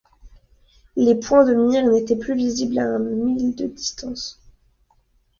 Les 0.95 1.13
points 1.13 1.45
de 1.45 1.53
mire 1.53 1.85
n’étaient 1.87 2.15
plus 2.15 2.33
visibles 2.35 2.79
à 2.79 2.87
un 2.87 2.97
mille 2.97 3.53
de 3.53 3.67
distance. 3.67 4.41